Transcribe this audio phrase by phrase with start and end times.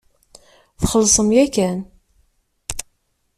[0.79, 1.79] Txellṣem yakan.